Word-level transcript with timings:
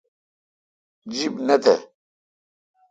جب 1.15 1.33
نہ 1.47 1.55
تھ 1.63 1.73